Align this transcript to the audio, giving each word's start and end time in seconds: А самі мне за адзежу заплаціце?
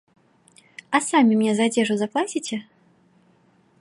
А 0.97 1.01
самі 1.09 1.37
мне 1.41 1.53
за 1.59 1.63
адзежу 1.71 1.93
заплаціце? 2.03 2.57